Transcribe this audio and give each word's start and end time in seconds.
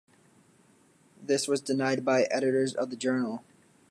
This 1.21 1.47
was 1.47 1.61
denied 1.61 2.03
by 2.03 2.23
editors 2.31 2.73
of 2.73 2.89
the 2.89 2.95
journal. 2.95 3.43